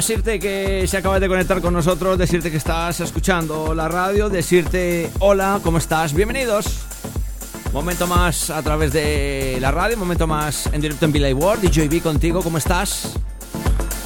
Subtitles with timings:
[0.00, 5.10] Decirte que se acabas de conectar con nosotros, decirte que estás escuchando la radio, decirte
[5.18, 6.14] hola, ¿cómo estás?
[6.14, 6.86] Bienvenidos.
[7.74, 12.02] Momento más a través de la radio, momento más en directo en Billy World, DJB
[12.02, 13.12] contigo, ¿cómo estás?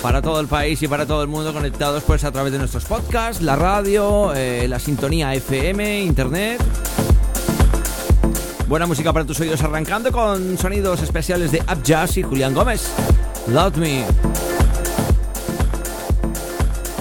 [0.03, 2.85] Para todo el país y para todo el mundo conectados pues a través de nuestros
[2.87, 6.61] podcasts, la radio, eh, la sintonía FM, internet.
[8.67, 12.89] Buena música para tus oídos arrancando con sonidos especiales de Up Jazz y Julián Gómez.
[13.47, 14.54] Love Me.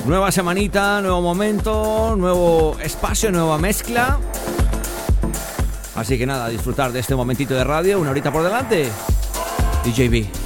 [0.05, 4.19] Nueva semanita, nuevo momento, nuevo espacio, nueva mezcla.
[5.95, 8.89] Así que nada, disfrutar de este momentito de radio, una horita por delante.
[9.85, 10.42] DJB.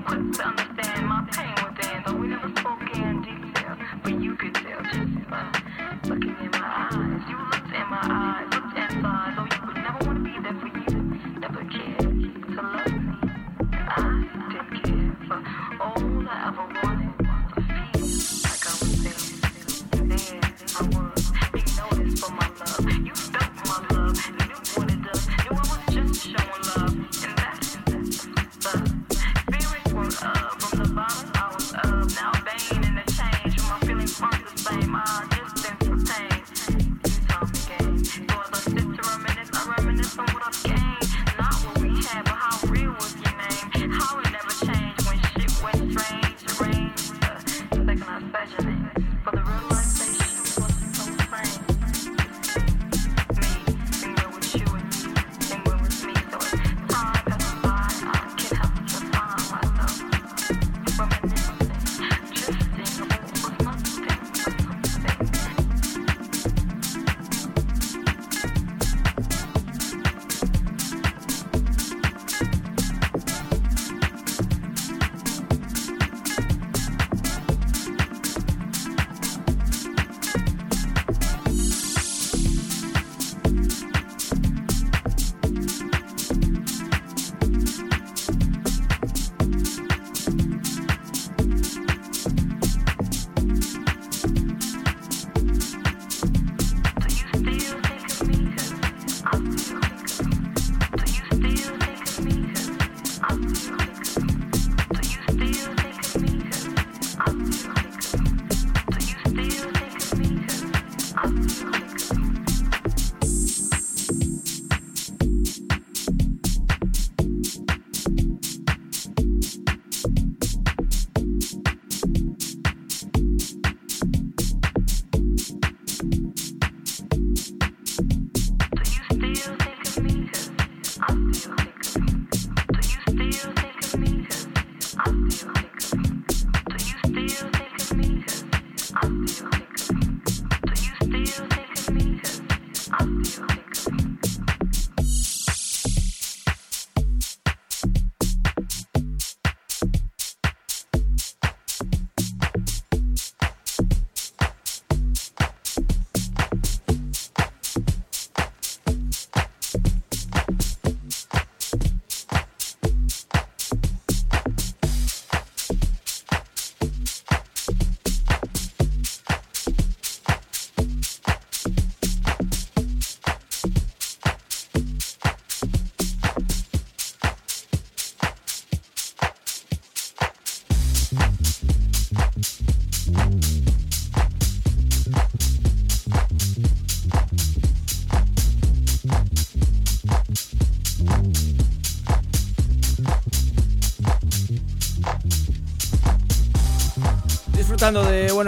[0.00, 0.59] Disfrutando de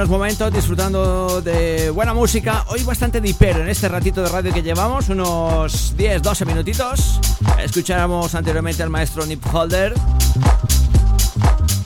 [0.03, 2.65] buenos momentos, disfrutando de buena música.
[2.71, 7.21] Hoy bastante dipero en este ratito de radio que llevamos, unos 10, 12 minutitos.
[7.63, 9.95] Escucháramos anteriormente al maestro Nip Holder.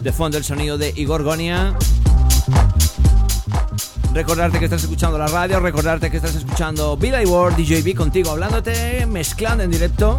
[0.01, 1.77] De fondo el sonido de Igor Gonia.
[4.15, 9.05] Recordarte que estás escuchando la radio, recordarte que estás escuchando Billy Ward, DJB contigo, hablándote,
[9.05, 10.19] mezclando en directo.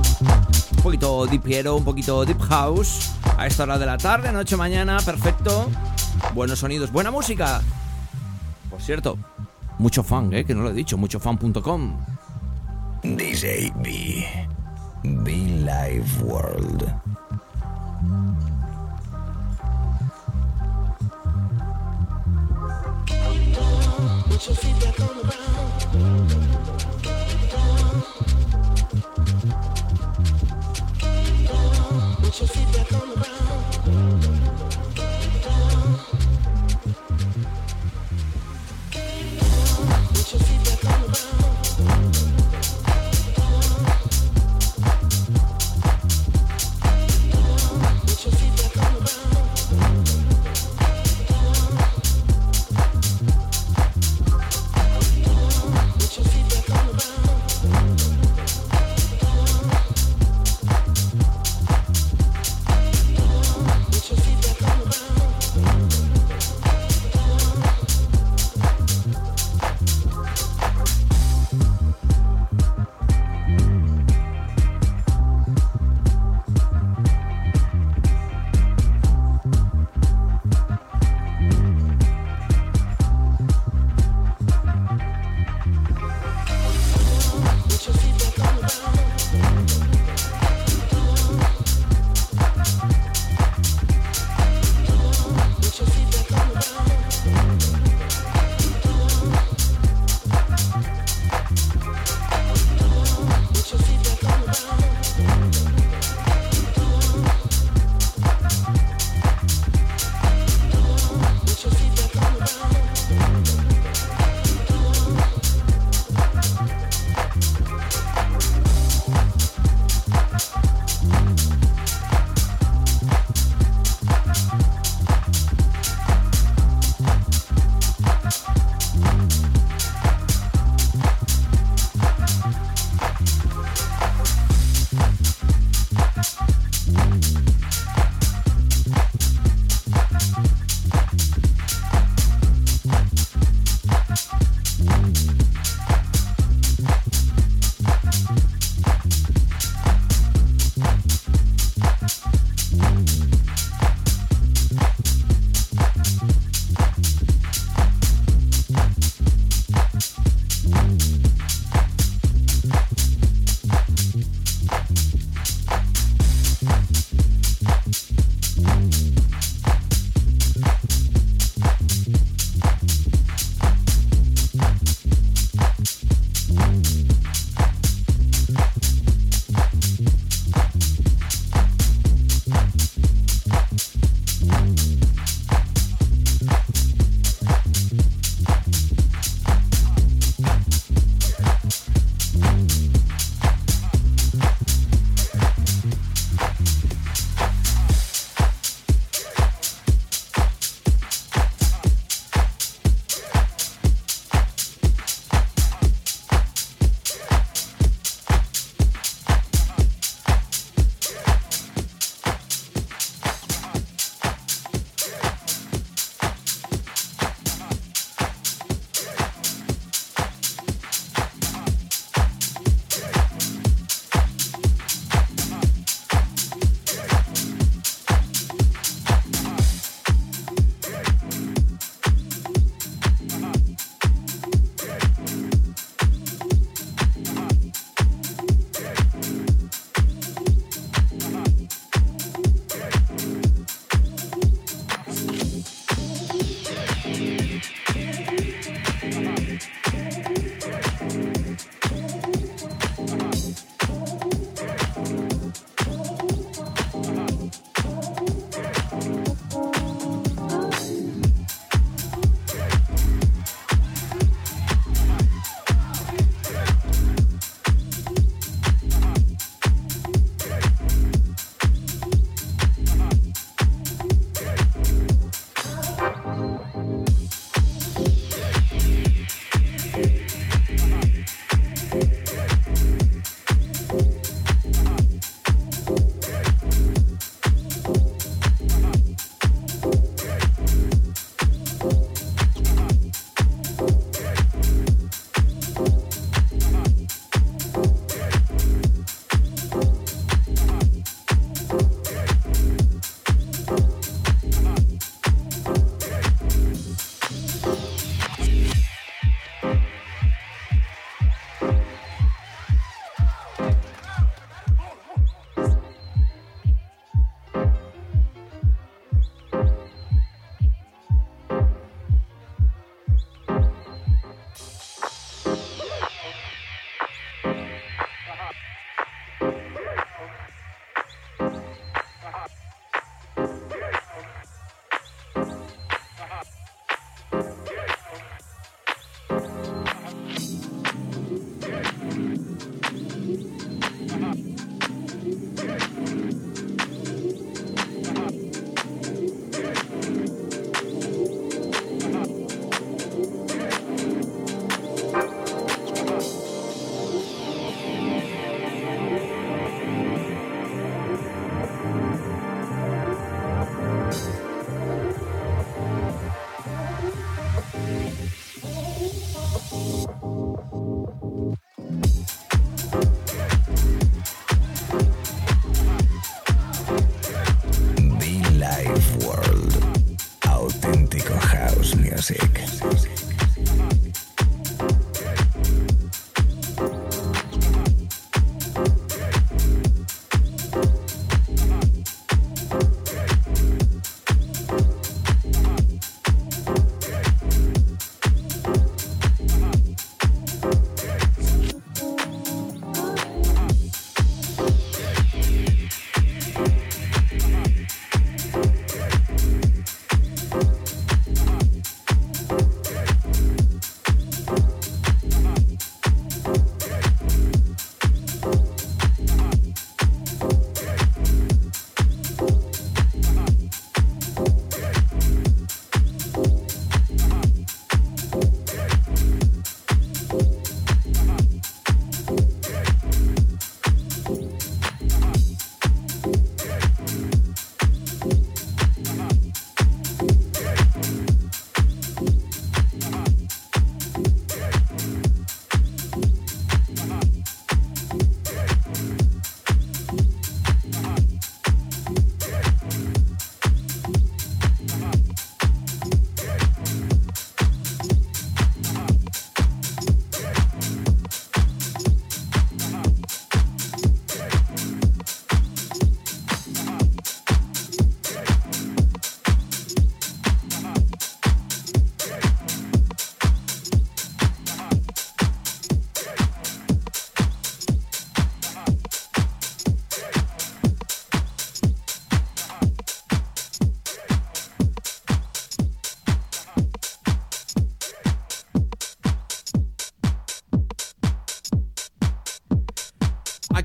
[0.75, 3.09] Un poquito deep piero, un poquito deep house.
[3.39, 5.71] A esta hora de la tarde, noche, mañana, perfecto.
[6.35, 7.63] Buenos sonidos, buena música.
[8.79, 9.17] Cierto,
[9.79, 10.45] mucho fan, ¿eh?
[10.45, 11.97] que no lo he dicho, muchofan.com.
[13.03, 14.47] DJB.
[15.03, 16.97] Be Live World.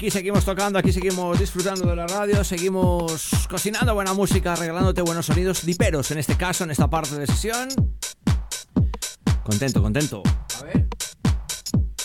[0.03, 5.27] Aquí seguimos tocando, aquí seguimos disfrutando de la radio, seguimos cocinando buena música, regalándote buenos
[5.27, 7.69] sonidos diperos, en este caso, en esta parte de sesión.
[9.45, 10.25] Contento, contento.
[10.59, 10.88] A ver.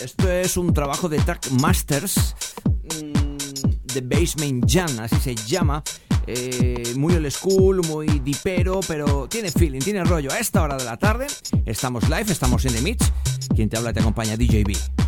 [0.00, 2.36] Esto es un trabajo de Track Masters
[2.84, 5.82] mm, de Basement Jam, así se llama.
[6.28, 10.30] Eh, muy old school, muy dipero, pero tiene feeling, tiene rollo.
[10.30, 11.26] A esta hora de la tarde
[11.66, 13.12] estamos live, estamos en The Mitch.
[13.56, 15.07] Quien te habla te acompaña DJB.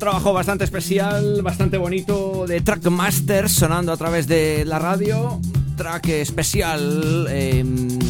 [0.00, 5.38] Trabajo bastante especial, bastante bonito de Trackmaster sonando a través de la radio.
[5.76, 7.64] Track especial, eh,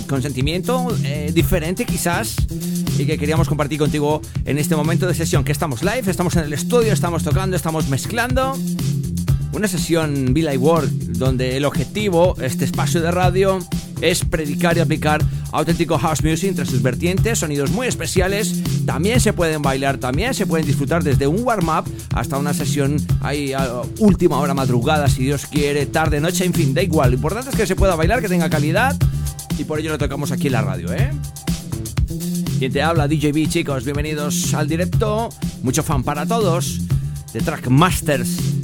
[0.09, 2.37] con sentimiento, eh, diferente quizás,
[2.97, 6.45] y que queríamos compartir contigo en este momento de sesión, que estamos live, estamos en
[6.45, 8.57] el estudio, estamos tocando, estamos mezclando.
[9.53, 13.59] Una sesión Be Like Work, donde el objetivo, este espacio de radio,
[14.01, 18.63] es predicar y aplicar auténtico house music entre sus vertientes, sonidos muy especiales.
[18.87, 23.53] También se pueden bailar, también se pueden disfrutar desde un warm-up hasta una sesión ahí
[23.99, 27.11] última hora madrugada, si Dios quiere, tarde, noche, en fin, da igual.
[27.11, 28.97] Lo importante es que se pueda bailar, que tenga calidad
[29.59, 31.11] y por ello lo tocamos aquí en la radio, ¿eh?
[32.59, 35.31] Quien te habla, DJB, chicos, bienvenidos al directo.
[35.63, 36.81] Mucho fan para todos
[37.33, 38.60] de Trackmasters.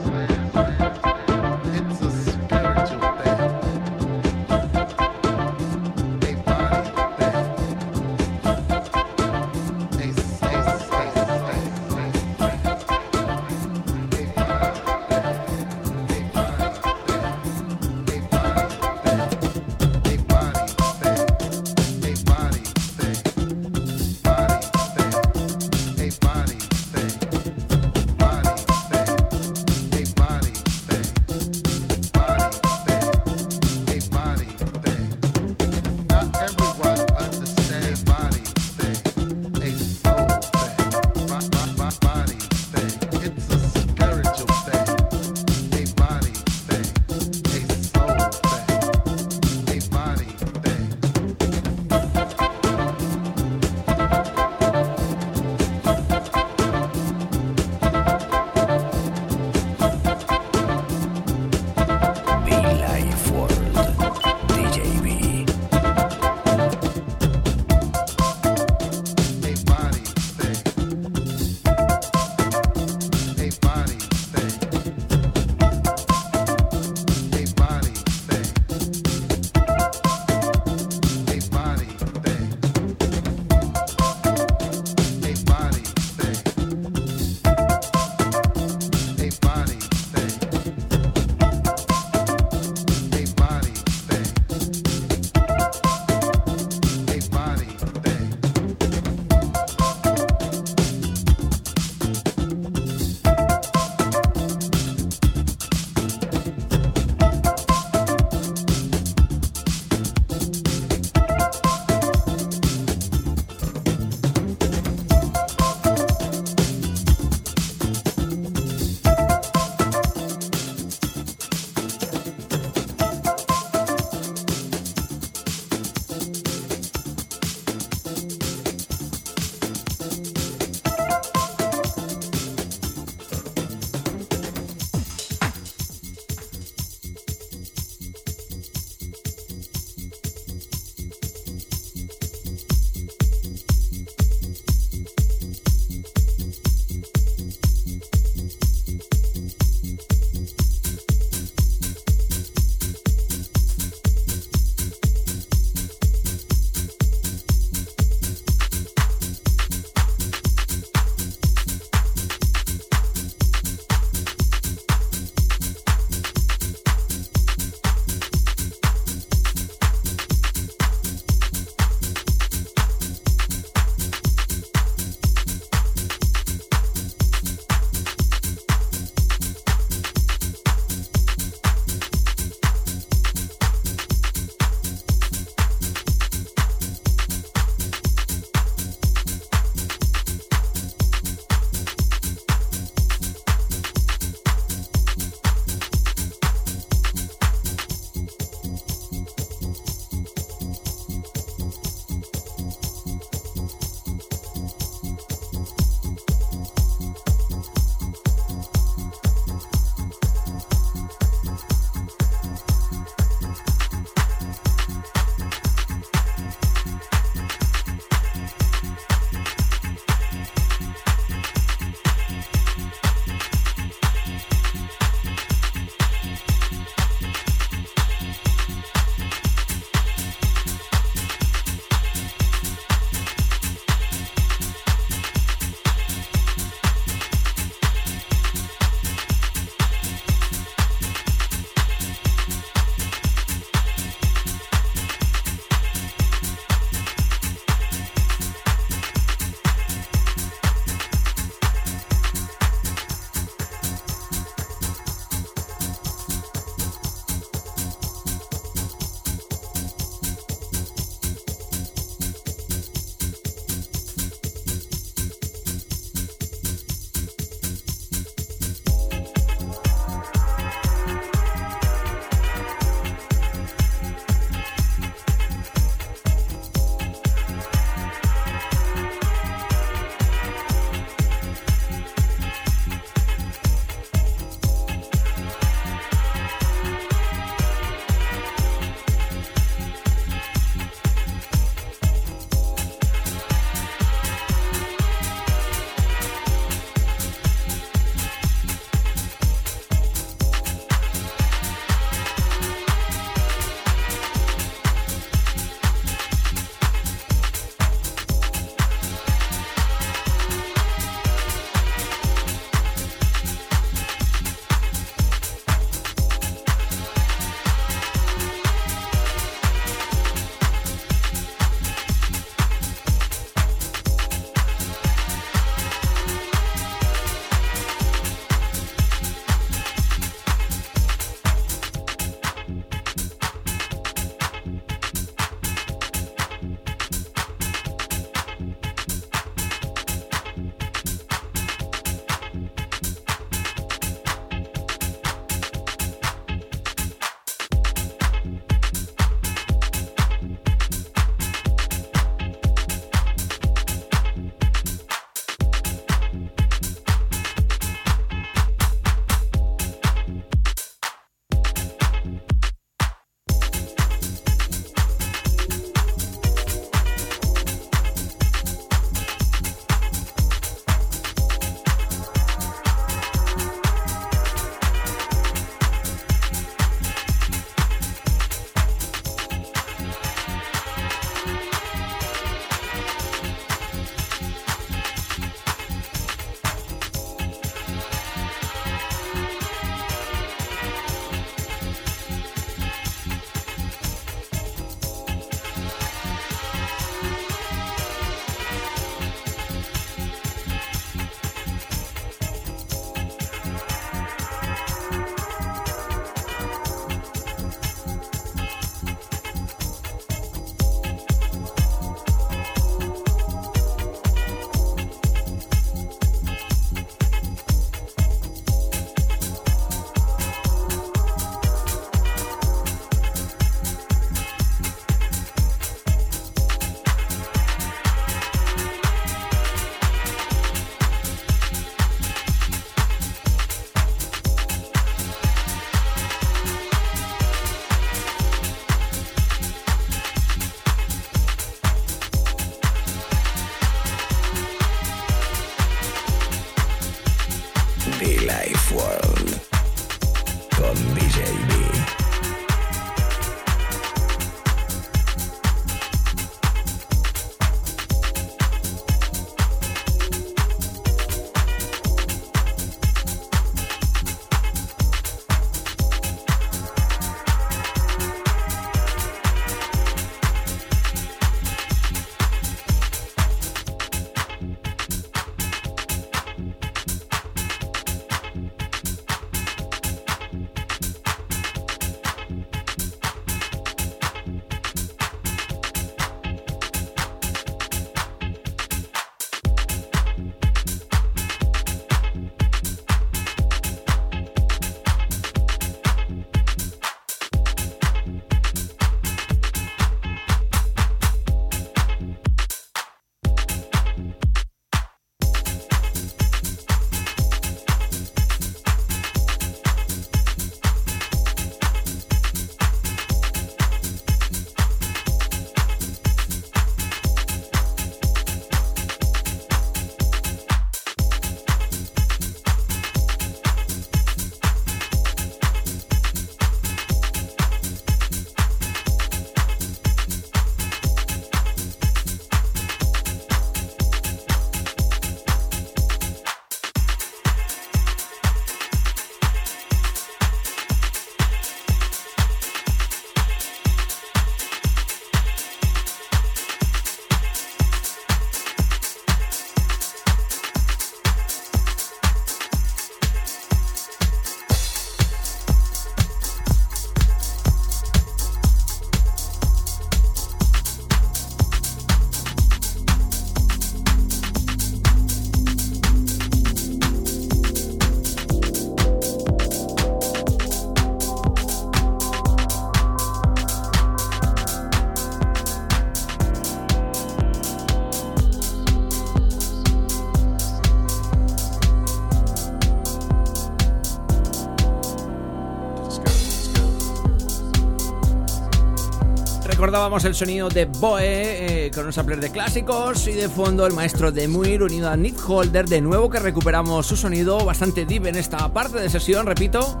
[589.74, 593.92] Recordábamos el sonido de Boe eh, con un sampler de clásicos y de fondo el
[593.92, 595.88] maestro de Muir unido a Nick Holder.
[595.88, 600.00] De nuevo que recuperamos su sonido bastante deep en esta parte de sesión, repito,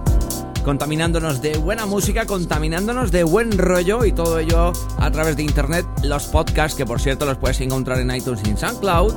[0.64, 5.84] contaminándonos de buena música, contaminándonos de buen rollo y todo ello a través de internet.
[6.04, 9.12] Los podcasts, que por cierto los puedes encontrar en iTunes y en SoundCloud.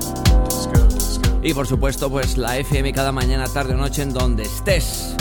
[1.44, 5.16] Y por supuesto, pues la FM cada mañana, tarde o noche en donde estés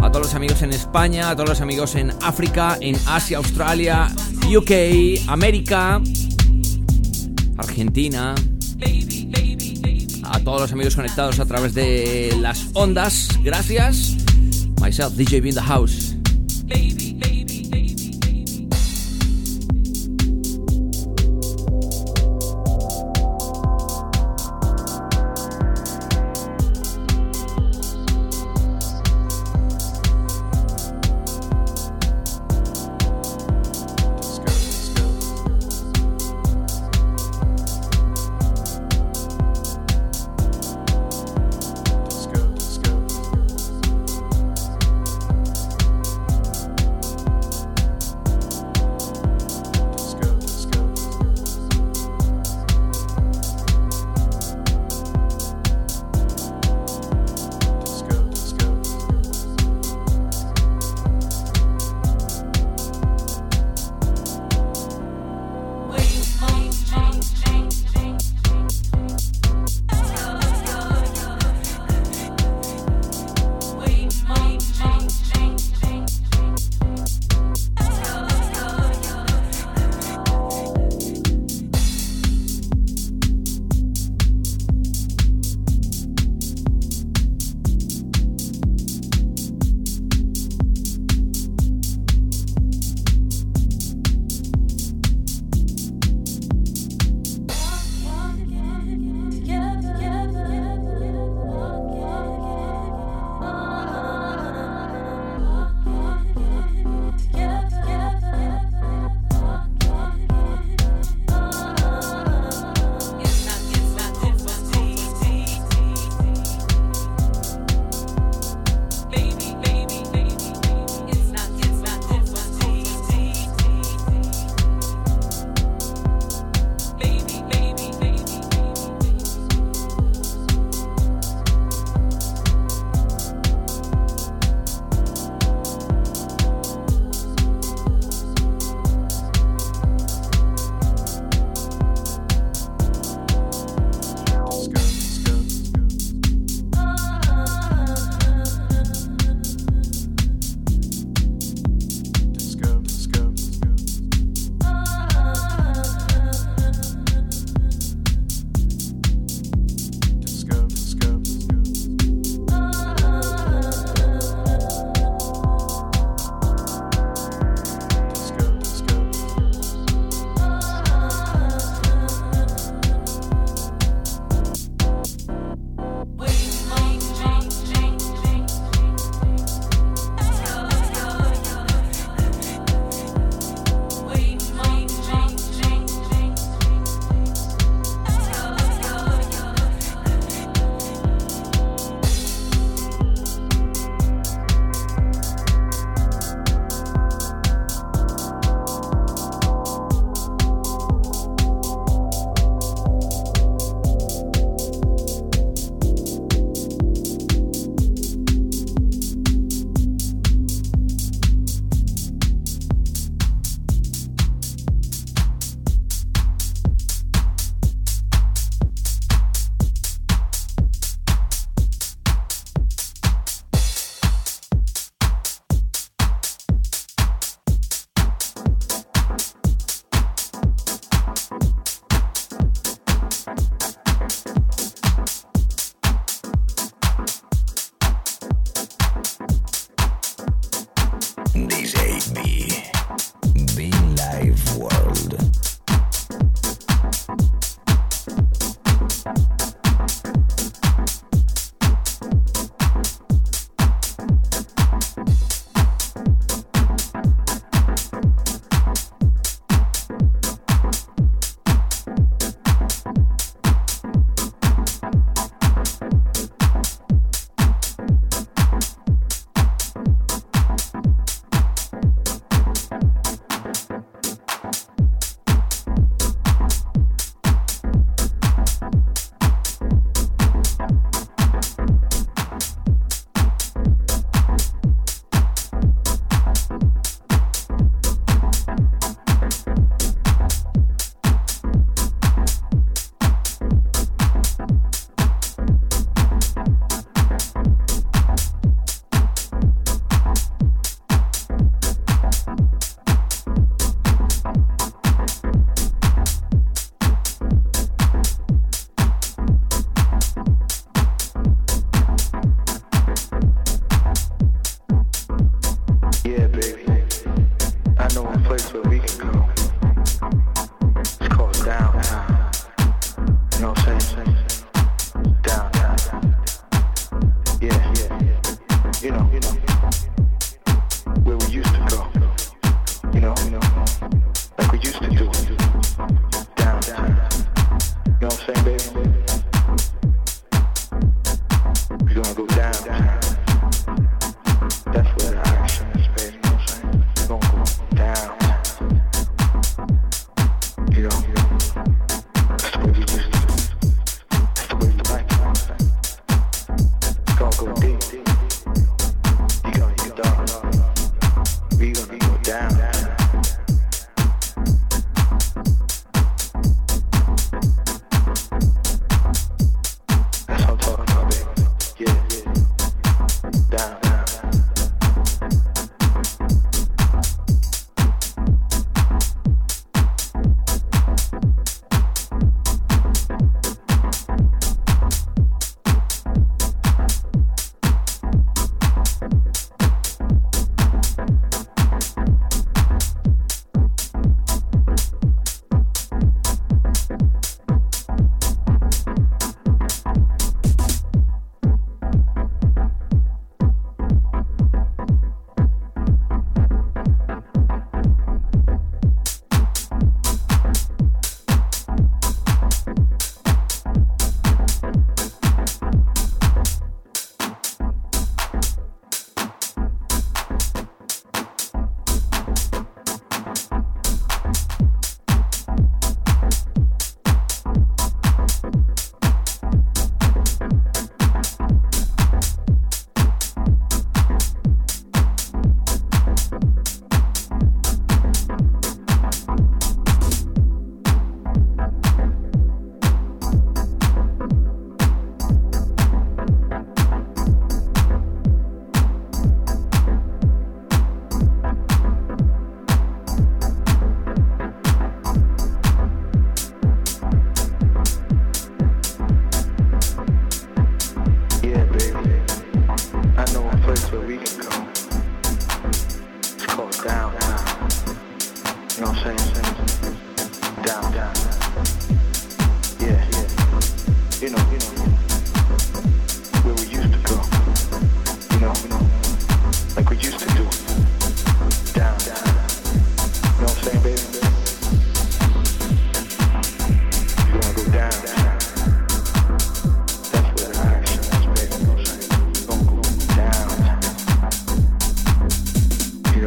[0.00, 4.08] a todos los amigos en España, a todos los amigos en África, en Asia, Australia,
[4.54, 6.00] UK, América,
[7.56, 8.34] Argentina,
[10.24, 13.28] a todos los amigos conectados a través de las ondas.
[13.42, 14.16] Gracias.
[14.80, 16.14] Myself, DJ in the house.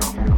[0.02, 0.31] Radio.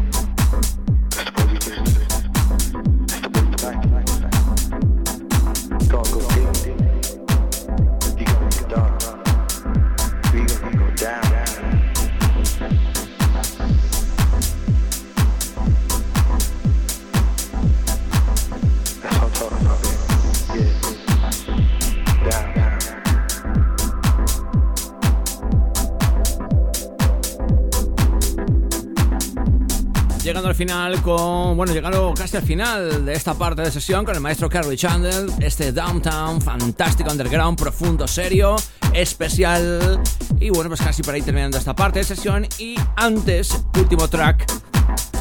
[30.55, 34.49] Final con, bueno, llegando casi al final de esta parte de sesión con el maestro
[34.49, 38.55] Carrie Chandler, este Downtown fantástico, underground, profundo, serio,
[38.93, 40.01] especial.
[40.39, 42.47] Y bueno, pues casi para ir terminando esta parte de sesión.
[42.59, 44.45] Y antes, último track,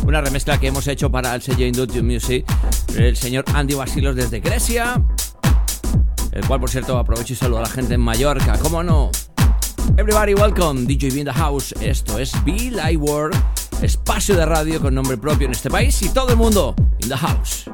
[0.05, 2.45] una remezcla que hemos hecho para el sello Industrial Music,
[2.97, 5.03] el señor Andy Basilos desde Grecia,
[6.33, 9.11] el cual por cierto aprovecho y saludo a la gente en Mallorca, ¿cómo no?
[9.97, 13.37] Everybody welcome, DJ B in the house, esto es Be Light World
[13.83, 17.17] espacio de radio con nombre propio en este país y todo el mundo in the
[17.17, 17.72] house.